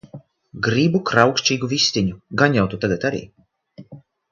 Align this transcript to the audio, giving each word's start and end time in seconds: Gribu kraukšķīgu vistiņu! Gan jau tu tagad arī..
Gribu 0.67 1.01
kraukšķīgu 1.09 1.69
vistiņu! 1.75 2.17
Gan 2.43 2.59
jau 2.61 2.65
tu 2.73 2.83
tagad 2.87 3.09
arī.. 3.13 3.23